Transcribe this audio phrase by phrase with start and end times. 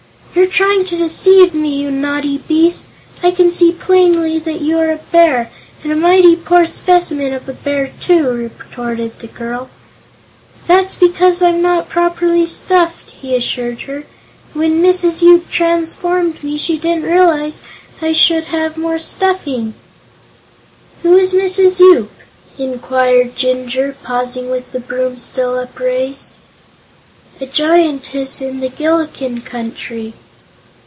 [0.33, 2.87] "You're trying to deceive me, you naughty beast!
[3.21, 5.51] I can see plainly that you are a bear,
[5.83, 9.69] and a mighty poor specimen of a bear, too," retorted the girl.
[10.67, 14.05] "That's because I'm not properly stuffed," he assured her.
[14.53, 15.21] "When Mrs.
[15.21, 17.61] Yoop transformed me, she didn't realize
[18.01, 19.73] I should have more stuffing."
[21.03, 21.81] "Who is Mrs.
[21.81, 22.09] Yoop?"
[22.57, 26.29] inquired Jinjur, pausing with the broom still upraised.
[27.41, 30.13] "A Giantess in the Gillikin Country."